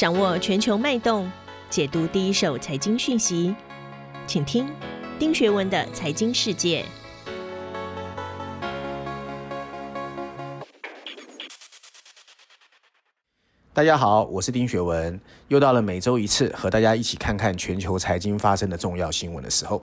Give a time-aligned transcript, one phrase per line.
[0.00, 1.30] 掌握全球脉动，
[1.68, 3.54] 解读第一手财经讯息，
[4.26, 4.66] 请听
[5.18, 6.82] 丁学文的财经世界。
[13.74, 19.82] 大家好，我是丁学文，又到了每周一次和大家一起看看全球财经发生的重要新闻的时候。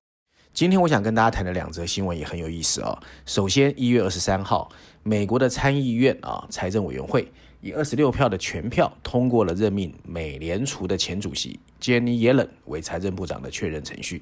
[0.52, 2.98] 今天我想跟大家谈的两则新闻也很有意思哦。
[3.28, 4.68] 首先，一月二十三号，
[5.08, 7.32] 美国的参议院啊财政委员会
[7.62, 14.22] 以二十六票的全票通过了任命美联储的前主席 Janet Yellen 为财政部长的确认程序。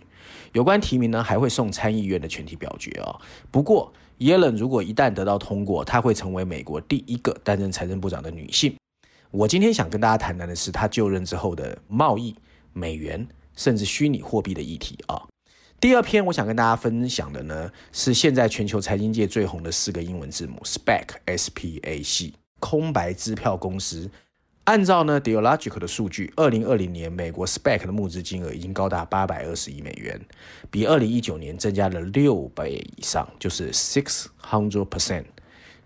[0.54, 3.20] 有关提名呢，还会送参议院的全体表决啊。
[3.50, 8.76] 不过，Yellen 如果一旦得到通过，她会成为美国第一个担任财政部长的女性。
[9.32, 12.36] 我今天想跟大家谈谈的是她就任之后的贸易、
[12.74, 15.20] 美元甚至虚拟货币的议题啊。
[15.86, 24.10] 第二篇我想跟大家分享的呢，是现在全球财经界最红的四个英文字母 SPAC，S P A C，空白支票公司。
[24.64, 30.20] 按照呢 Dealogic 的数据，二零二零年美国 SPAC 的募资金额已经高达八百二十亿美元，
[30.72, 35.26] 比二零一九年增加了六倍以上，就是 six hundred percent。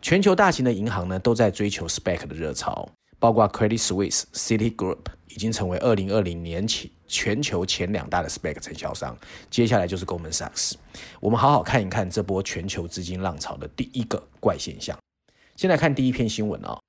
[0.01, 2.87] 全球大型的银行呢都在追求 SPAC 的热潮，
[3.19, 6.91] 包括 Credit Suisse、Citigroup 已经成为二零二零年起。
[7.11, 9.17] 全球前两大的 SPAC 承销商，
[9.49, 10.73] 接下来就是 Goldman Sachs。
[11.19, 14.95] 我们好好看一看这波全球资金浪潮的第一个怪现象。
[15.55, 16.79] 先来看第一篇新闻啊、哦，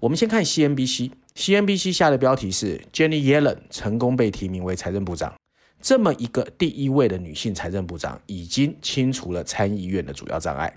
[0.00, 5.32] 我们先看 CNBC，CNBC 下的标题是：Jenny Yellen 成功被提名为财政部长。
[5.80, 10.76] 这么一个第一位的女性财政部长，已经清除了参议院的主要障碍。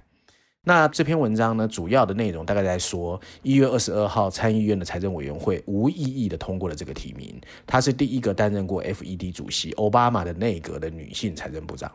[0.67, 11.89] 那这篇文章呢，主要的内容大概在说，一月二十二号参议院的财政委员会无异议的通过了这个提名，她是第一个担任过 FED 主席奥巴马的内阁的女性财政部长。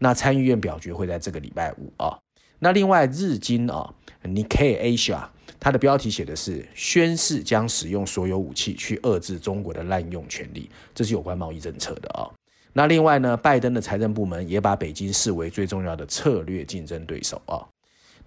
[0.00, 2.18] 那参议院表决会在这个礼拜五啊。
[2.58, 5.24] 那另外日经啊，Nikkei Asia，
[5.60, 12.26] 它的标题写的是宣誓将使用所有武器去遏制中国的滥用权力，这是有关贸易政策的啊。
[12.72, 17.62] 那另外呢，拜登的财政部门也把北京视为最重要的策略竞争对手啊。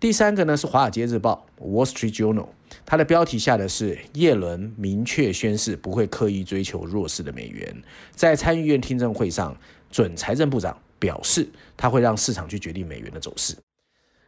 [0.02, 2.48] 第三个呢是《华尔街日报》（Wall Street Journal），
[2.88, 7.84] 它的标题下的是耶伦明确宣誓不会刻意追求弱势的美元。
[8.16, 9.56] 在参议院听证会上，
[9.92, 11.48] 准财政部长表示
[11.78, 13.56] 他会让市场去决定美元的走势。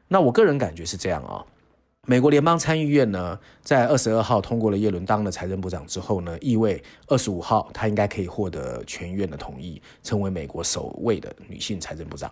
[0.08, 1.44] 那我个人感觉是这样啊，
[2.06, 12.32] 美国联邦参议院呢在二十二号通过了耶伦当了财政部长之后呢，意味二十五号他应该可以获得全院的同意，成为美国首位的女性财政部长。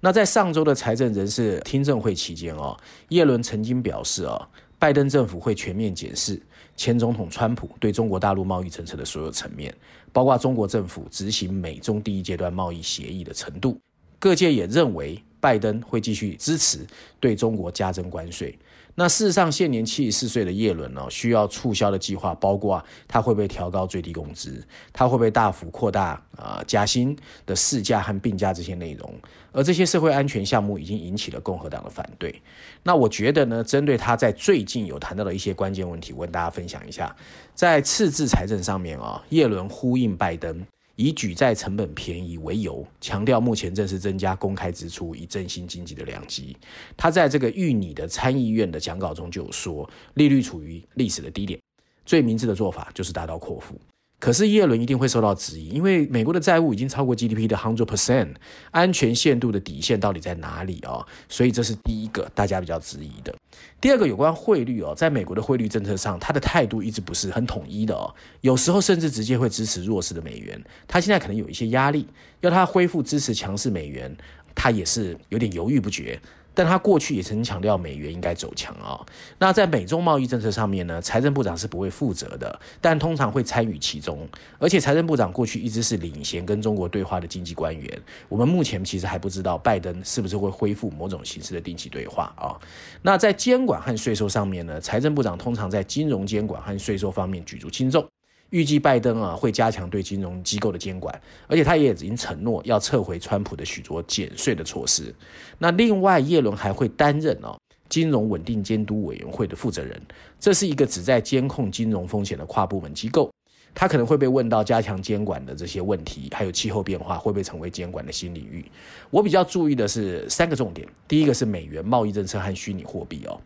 [0.00, 2.76] 那在上周的财政人士听证会期间哦，
[3.08, 4.40] 耶伦曾经表示哦，
[4.78, 6.40] 拜登政府会全面检视
[6.76, 9.74] 前总统川普对中国大陆贸易政策的所有层面，
[10.12, 13.80] 包括中国政府执行美中第一阶段贸易协议的程度。
[14.20, 16.86] 各界也认为拜登会继续支持
[17.20, 18.56] 对中国加征关税。
[19.00, 24.60] 那事实上，现年七十四岁的叶伦呢，需要促销的计划包括他会不会调高最低工资，
[24.92, 27.16] 他会不会大幅扩大啊、呃、加薪
[27.46, 29.14] 的事假和病假这些内容，
[29.52, 32.42] 而这些社会安全项目已经引起了共和党的反对。
[32.82, 37.14] 那我觉得呢，针对他在最近有谈到的一些关键问题，我跟大家分享一下，
[37.54, 40.66] 在赤字财政上面啊，叶伦呼应拜登。
[40.98, 46.56] 以举债成本便宜为由，强调目前正是增加公开支出以振兴经济的良机。
[46.96, 51.60] 他在这个预拟的参议院的讲稿中就有说，利率处于历史的低点，
[52.04, 53.80] 最明智的做法就是大刀阔斧。
[54.20, 58.34] 可是耶伦一定会受到质疑，因为美国的债务已经超过 GDP 的100 percent，
[58.72, 61.06] 安全限度的底线到底在哪里啊？
[61.28, 63.32] 所以这是第一个大家比较质疑的。
[63.80, 70.60] 第二个有关汇率哦，在美国的汇率政策上，他的态度一直不是很统一的哦，有时候甚至直接会支持弱势的美元。
[70.88, 72.08] 他现在可能有一些压力，
[72.40, 74.12] 要他恢复支持强势美元，
[74.52, 76.20] 他也是有点犹豫不决。
[76.58, 78.98] 但他过去也曾强调美元应该走强啊。
[79.38, 84.28] 那在美中贸易政策上面呢，财政部长是不会负责的，但通常会参与其中。
[84.58, 88.02] 而且财政部长过去一直是领衔跟中国对话的经济官员。
[88.28, 92.58] 我们目前其实还不知道拜登是不是会恢复某种形式的定期对话啊。
[93.02, 98.04] 那在监管和税收上面呢，财政部长通常在金融监管和税收方面举足轻重。
[98.50, 105.14] 预计拜登啊会加强对金融机构的监管，而且他也已经承诺要撤回川普的许多减税的措施。
[105.58, 107.58] 那另外，耶伦还会担任哦
[107.88, 110.00] 金融稳定监督委员会的负责人，
[110.40, 113.30] 这是一个旨在监控金融风险的跨部门机构。
[113.74, 118.64] 他可能会被问到加强监管的这些问题，还有气候变化会不会成为监管的新领域？
[119.08, 123.40] 我比较注意的是三个重点，第一个是美元贸易政策和虚拟货币哦。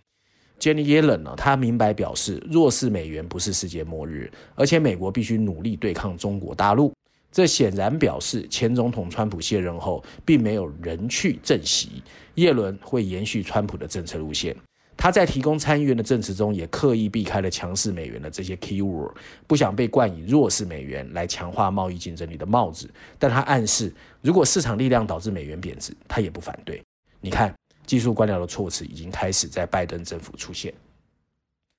[0.63, 6.93] Jenny Yellen 呢，他明白表示，弱势美元不是世界末日，而且美国必须努力对抗中国大陆。
[7.33, 11.89] 这显然表示，前总统川普卸任后，并没有人去证实
[12.37, 14.55] 叶伦会延续川普的政策路线。
[14.97, 19.13] 他在提供参议院的证词中，也刻意避开了强势美元的这些 keyword，
[19.49, 22.89] 不想被冠以弱势美元来强化贸易竞争力的帽子。
[23.19, 26.81] 但他暗示，如果市场力量导致美元贬值，他也不反对。
[27.21, 27.53] 你看，
[27.93, 30.73] 技术官僚的措辞已经开始在拜登政府出现。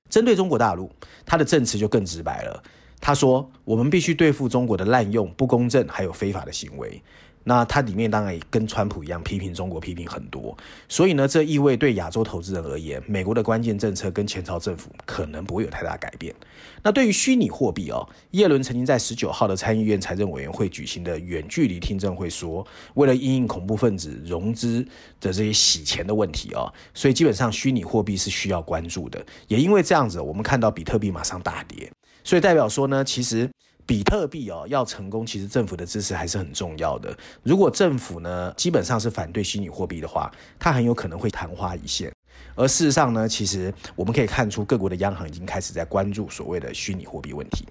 [0.08, 0.88] 针对中国大陆，
[1.26, 2.62] 他的证词就更直白了。
[3.06, 7.02] 他说：“我们必须对付中国的滥用、不公正还有非法的行为。”
[7.46, 10.56] 那它里面当然也跟川普一样批评中国，批评很多。
[10.88, 16.34] 所以呢，这意味对亚洲投资人而言，美国的关键政策跟前朝政府可能不会有太大改变。
[16.82, 24.82] 那对于虚拟货币哦，耶伦曾经在十九号的参议院财政委员会举行的远距离听证会说，为了因应恐怖分子融资
[25.20, 29.22] 的这些洗钱的问题哦，所以基本上虚拟货币是需要关注的。
[29.48, 31.92] 也因为这样子，我们看到比特币马上大跌。
[32.24, 33.48] 所以代表说呢，其实
[33.86, 37.14] 比特币哦要成功，其实政府的支持还是很重要的。
[37.42, 42.10] 如果政府呢基本上是反对虚拟货币的话，它很有可能会昙花一现。
[42.54, 47.66] 而事实上呢，其实我们可以看出各国的央行已经开始在关注所谓的虚拟货币问题。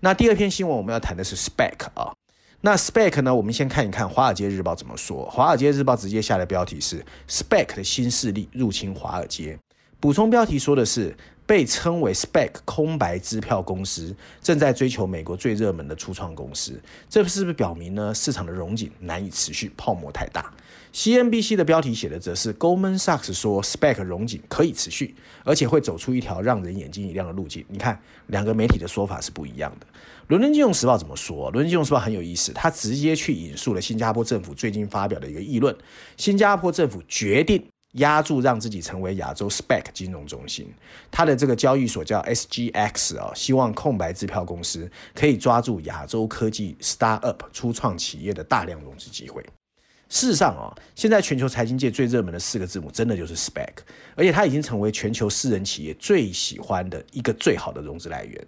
[0.00, 2.12] 那第二篇新闻我们要谈的是 Spec 啊。
[2.60, 5.26] 那 Spec 呢，我们先看一看《华尔街日报》怎么说。
[5.30, 9.58] 《华尔街日报》直接下的标题是 Spec 的新势力入侵华尔街，
[9.98, 11.16] 补充标题说的是。
[11.46, 20.52] 被称为 Spec 空白支票公司正在追求美国最热门的初创公司，这是不是表明呢市场的融景难以持续，泡沫太大
[20.92, 25.14] ？CNBC 的标题写的则是 Goldman Sachs 说 Spec 融景可以持续，
[25.44, 27.64] 而且会走出一条让人眼睛一亮的路径。
[27.68, 29.86] 你看，两个媒体的说法是不一样的。
[30.26, 31.50] 伦敦金融时报怎么说？
[31.52, 35.76] 伦敦金融时报很有意思，它直接去引述了新加坡政府最近发表的一个议论，
[36.16, 37.64] 新加坡政府决定。
[37.96, 40.72] 押注让自己成为亚洲 Spec 金融中心，
[41.10, 49.44] 它的这个交易所叫 SGX 啊，希望空白支票公司可以抓住亚洲科技 Startup 初创企业的大量融资机会。
[50.08, 53.72] 事实上啊，现在全球财经界最热门的四个字母真的就是 Spec，
[54.14, 58.46] 而且它已经成为全球私人企业最喜欢的一个最好的融资来源。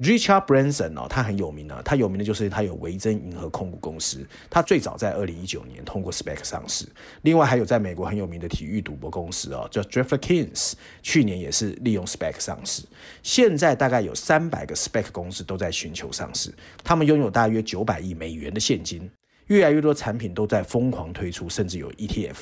[0.00, 6.84] Richard Branson 哦，他很有名啊，他有名的就是他有维珍银河控股公司，他最早在二零一九年通过 SPAC 上市。
[7.22, 12.82] 另外还有在美国很有名的体育赌博公司哦，叫 DraftKings，去年也是利用 SPAC 上市。
[13.22, 16.52] 现在大概有三百个 SPAC 公司都在寻求上市，
[16.82, 19.08] 他们拥有大约九百亿美元的现金，
[19.46, 22.38] 越来越多产品都在疯狂推出，甚至有 ETF。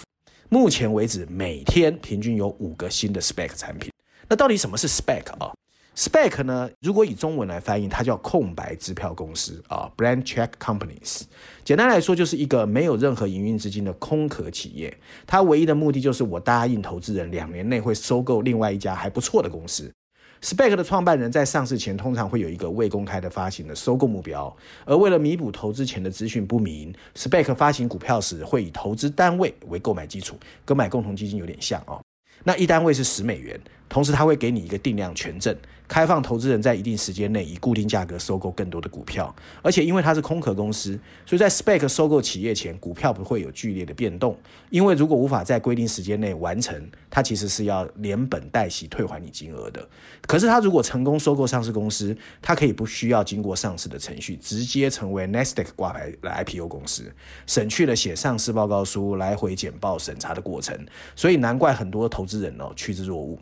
[0.48, 3.92] 目前为止，每天平均有五个新的 SPAC 产品。
[4.28, 5.52] 那到底什么是 SPAC 啊
[5.94, 11.24] Spec 呢，如果以中文来翻译，它叫空白支票公司啊，Blank Check Companies。
[11.64, 14.96] 简单来说，就是一个没有任何营运资金的空壳企业。
[15.26, 19.92] 它唯一的目的就是我答应投资人两年内会收购另外一家还不错的公司。
[20.40, 24.56] Spec 的创办人在上市前通常会有一个未公开的发行的收购目标，
[24.86, 32.00] 而为了弥补投资前的资讯不明，Spec 发行股票时会以投资单位为购买基础，跟买共同基金有点像哦。
[32.44, 35.56] 那一单位是十美元，同时他会给你一个定量权证。
[35.92, 44.34] 开放投资人在一定时间内以固定价格收购更多的股票，而且因为它是空壳公司，所以在 SPAC 收购企业前，股票不会有剧烈的变动。
[44.70, 49.86] 因为如果无法在规定时间内完成，它其实是要连本带息退还你金额的。
[50.22, 57.12] 可是它如果成功收购上市公司，它可以不需要经过上市的程序，直接成为 Nasdaq 挂牌的 IPO 公司，
[57.46, 60.74] 省去了写上市报告书、来回简报审查的过程。
[61.14, 63.38] 所以难怪很多投资人哦趋之若鹜。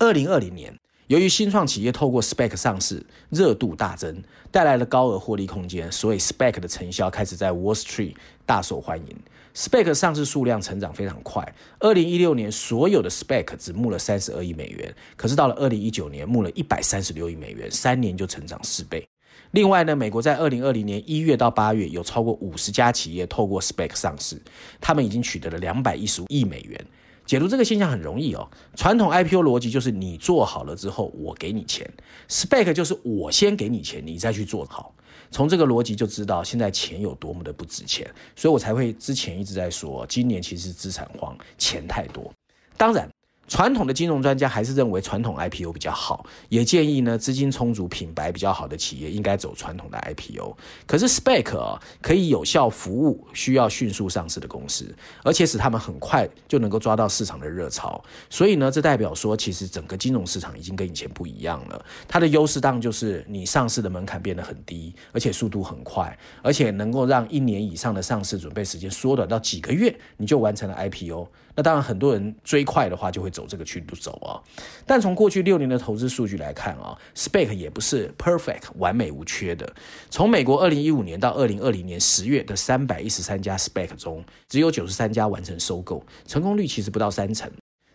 [0.00, 0.76] 二零二零年。
[1.08, 8.14] 由于新创企业透过 SPAC 上市，热度大增，带来了高额获利空间，所以 SPAC 的成效开始在 Wall Street
[8.46, 9.16] 大受欢迎。
[9.54, 19.06] SPAC 上市数量成长非常快，二零一六年所有的 SPAC 只募了三十二亿美元，可是到了二零一九年募了一百三十六亿美元，三年就成长四倍。
[19.50, 24.40] 另外呢，美国在二零二零年一月到八月有超过五十家企业透过 SPAC 上市，
[24.80, 26.86] 他们已经取得了两百一十五亿美元。
[27.26, 28.48] 解读这个现象很容易哦。
[28.76, 31.90] 传统 IPO 逻辑就是你做好了之后，我给你钱
[32.28, 34.94] ；spec 就是我先给你钱，你再去做好。
[35.30, 42.32] 从这个逻辑就知道现在钱有多么的不值钱，所以我才会之前一直在说，今年其实资产荒，钱太多。
[42.76, 43.08] 当然。
[43.46, 50.56] 传统的金融专家还是认为传统 IPO 比较好，也建议呢资金充足、品牌比较好的企业应该走传统的 IPO。
[50.86, 58.02] 可是 SPAC 啊，可以有效服务需要迅速上市的公司，而且使他们很快就能够抓到市场的热潮。
[58.30, 61.84] 所以呢，这代表说其实整个金融市场已经跟以前不一样了。
[62.08, 71.28] 它的优势当就是你上市的门槛变得很低，而且速度很快，而且能够让一年以上的上市准备时间缩短到几个月，你就完成了 IPO。
[71.56, 74.40] 那当然，很多人追快的话就会走这个去路走啊。
[74.86, 79.70] 但从过去六年的投资数据来看啊，SPAC 也不是 perfect 完美无缺的。
[80.08, 87.50] 从美国二零一五年到二零二零年十月的三百一十三家 SPAC 中，只有九十三家完成收购，成功率其实不到三成。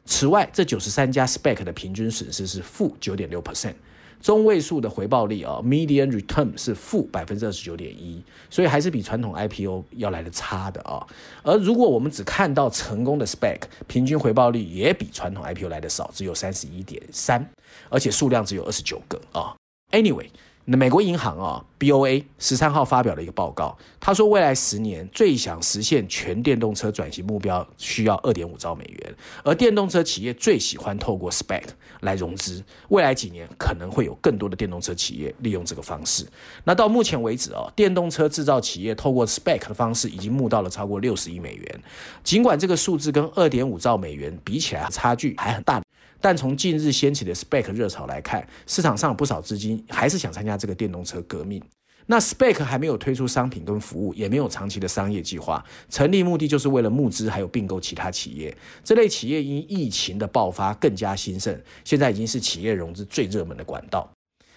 [0.06, 3.76] 此外，这九十三家 SPAC 的平均损失是负九点六 percent。
[4.22, 11.06] 中位数的回报率啊，median return 是负百分之二十九点一，所以还是比传统 IPO 要来的差的啊。
[11.44, 17.50] 而如果我们只看到成功的 spec，平均回报率也比传统 IPO 来的少，只有三十一点三，
[17.90, 19.56] 而且数量只有二十九个啊。
[19.92, 20.28] Anyway。
[20.72, 31.64] 那美国银行啊，BOA 十三号发表了一个报告，他说未来十年最想实现全电动车转型目标需要二点五兆美元，而电动车企业最喜欢透过 SPAC
[32.02, 36.24] 来融资，未来几年可能会有更多的电动车企业利用这个方式。
[36.64, 41.82] 那到目前为止啊，电动车制造企业透过 SPAC 的方式已经募到了超过六十亿美元，
[42.24, 45.82] 尽管这个数字跟二点五兆美元比起来差距还很大。
[46.22, 51.62] 但从近日掀起的 SPAC 热潮来看，市场上不少资金还是想参加这个电动车革命。
[52.08, 58.56] 那 SPAC 还没有推出商品跟服务，也没有长期的商业计划，成立目的就是为了募资，还有并购其他企业。
[58.84, 64.10] 这类企业因疫情的爆发更加兴盛，现在已经是企业融资最热门的管道。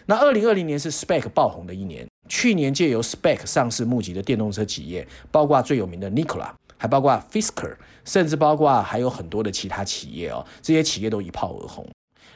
[0.06, 6.50] 那二零二零年是 SPAC 爆红的一年，去年借由 SPAC 上市募集的电动车企业，包括最有名的 Nikola。
[6.82, 11.88] 还包括 Fisker，甚至包括还有很多的其他企业哦，这些企业都一炮而红。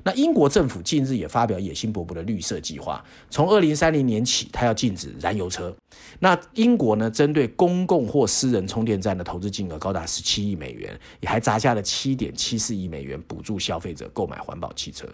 [0.05, 5.75] 那英国政府近日也发表野心勃勃的绿色计划，从二零三零年起，它要禁止燃油车。
[6.21, 15.09] 那英国呢，针对公共或私人充电站的投资金额高达十七亿美元，也还砸下了七点七四亿美元补助消费者购买环保汽车。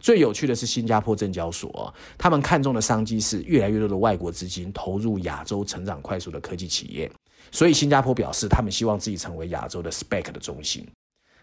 [0.00, 7.10] 最有趣的是新加坡证交所，他们看中的商机是越来越多的外国资金投入亚洲成长快速的科技企业。
[7.50, 10.86] 所以，新加坡表示，他们希望自己成为亚洲的 SPEC 的中心。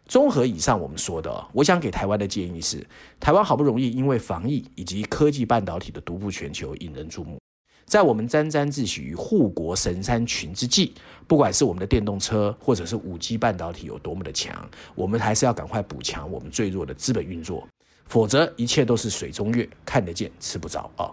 [0.07, 2.85] 综合以上我们说的，我想给台湾的建议是：
[3.19, 7.41] 台湾好不容易因为防疫以及科技半导体的独步全球引人注目，
[7.85, 10.93] 在我们沾沾自喜于护国神山群之际，
[11.25, 17.67] 不管是我们的电动车或者是五 G 半导体有多么的强，我们还是要赶快补强我们最弱的资本运作，
[18.05, 21.09] 否则一切都是水中月，看得见吃不着啊。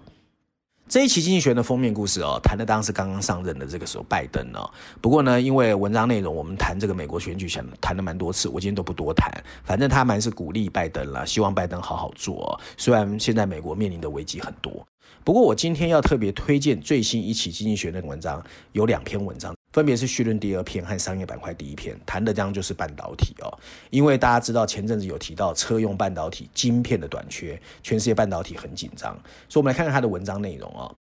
[0.93, 4.71] 这一期经济学的封面故事哦，谈的当时刚刚上任的这个时候拜登哦。
[5.01, 9.33] 不过呢，因为文章内容我们谈这个美国选举想谈了蛮多次，我今天都不多谈。
[9.65, 12.61] 反正他蛮是鼓励拜登了，希望拜登好好做。
[12.77, 14.87] 虽然现在美国面临的危机很多，
[15.25, 19.55] 不过我今天要特别推荐最新一期经济学的文章，有两篇文章。
[19.73, 23.53] 分别是绪论第二篇和商业板块第一篇，谈的这样就是半导体哦。
[23.91, 29.13] 因为大家知道前阵子有提到车用半导体晶片的短缺，全世界半导体很紧张，
[29.49, 30.95] 所以我们来看看他的文章内容哦。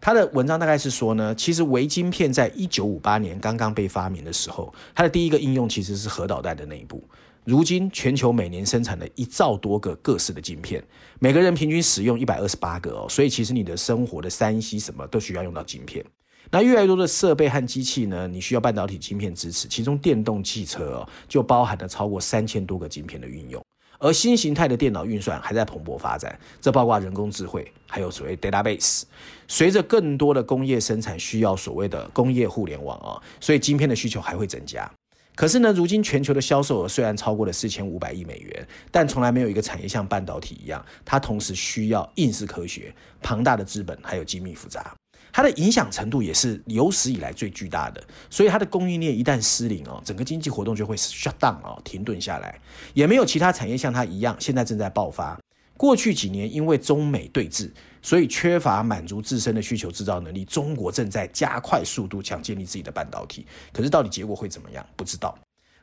[0.00, 7.02] 他的文章大概是说呢，其实微晶片在一九五八年刚刚被发明的时候，它的第一个应用其实是核导弹的内部。
[7.44, 10.84] 如今全球每年生产了一兆多个各式的晶片，
[11.18, 16.04] 每个人平均使用一百二十八个哦，所以其实你的生活的三 C 什么都需要用到晶片。
[16.50, 23.62] 那越来越多的设备和机器呢，你需要半导体晶片支持，其中电动汽车哦，就包含了超过三千多个晶片的运用。
[23.98, 29.02] 而新形态的电脑运算还在蓬勃发展，这包括人工智慧，还有所谓 database。
[29.48, 34.90] 随着更多的工业生产需要所谓的工业互联网啊，所以晶片的需求还会增加。
[35.34, 44.94] 可是呢，如今全球的销售额虽然超过了四千五百亿美元，但从来没有一个产业像半导体一样，它同时需要硬式科学、庞大的资本，还有精密复杂。
[45.32, 52.60] 它的影响程度也是有史以来最巨大的，所以它的供应链一旦失灵哦，整个经济活动就会 shut down 哦，停顿下来，
[52.94, 55.38] 也没有其他产业像它一样，现在正在爆发。
[55.76, 57.70] 过去几年因为中美对峙，
[58.02, 64.84] 所以缺乏满足自身的需求制造能力，中国正在加快速度想建立自己的半导体，可是到底结果会怎么样？
[64.96, 65.38] 不知道。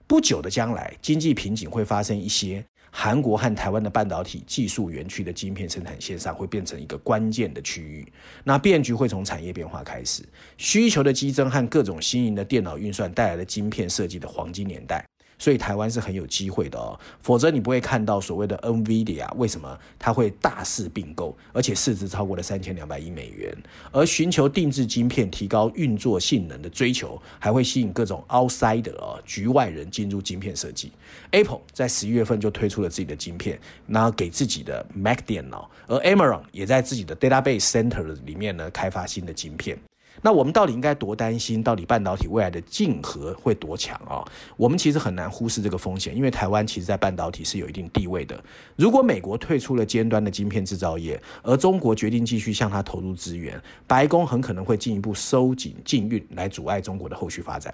[0.07, 2.63] 不久的将来，经济瓶颈会发生一些。
[2.97, 8.07] 韩国和台湾的半导体技术园区的晶片生产线上会变成一个关键的区域，
[8.45, 10.23] 那变局会从产业变化开始，
[10.55, 15.05] 需求的激增和各种新颖的电脑运算带来的晶片设计的黄金年代。
[15.37, 23.55] 所以台湾是很有机会的哦，否则你不会看到所谓的 NVIDIA 为什么它会大肆并购，而且市值超过了三千两百亿美元。
[23.91, 30.91] 而寻求定制晶片、提高运作性能的追求，还会吸引各种 outsider 哦，局外人进入晶片设计。
[31.31, 39.77] Apple 在十一月份就推出了自己的晶片，然后给自己的 Mac 电脑，而 Amazon 也在自己的 Database Center 里面呢开发新的晶片。
[40.21, 41.61] 那我们到底应该多担心？
[41.61, 44.25] 到底半导体未来的竞合会多强啊？
[44.57, 48.41] 我们其实很难忽视这个风险，因为台湾其实在半导体是有一定地位的。
[48.75, 57.73] 如果美国退出了尖端的晶片制造业，而中国决定继续向它投入资源，白宫很可能会进一步收紧禁运，来阻碍中国的后续发展。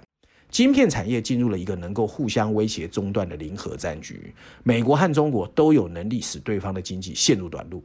[0.50, 7.82] 晶片产业进入了一个能够互相威胁中断的零和战局，美国和中国都有能力使对方的经济陷入短路。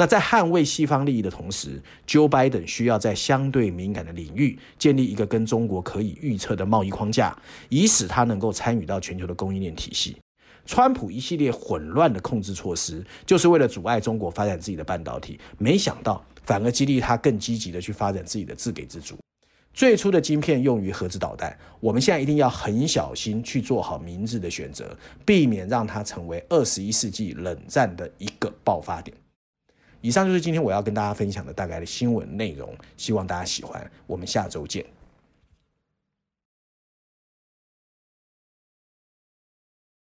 [0.00, 7.36] 那在捍卫西方利益的同时，Joe Biden 需要在相对敏感的领域建立一个跟中国可以预测的贸易框架，
[7.68, 10.16] 以使他能够参与到全球的供应链体系。
[10.64, 19.18] 川普一系列混乱的控制措施，就是为了阻碍中国发展自己的半导体，没想到反而激励他更积极的去发展自己的自给自足。
[19.74, 29.14] 最初的晶片用于核子导弹，我们现在一定要很小心去做好明智的选择，避免让它成为二十一世纪冷战的一个爆发点。
[30.00, 33.90] 以上就是今天我要跟大家分享的大概的新闻内容，希望大家喜欢。
[34.06, 34.84] 我们下周见。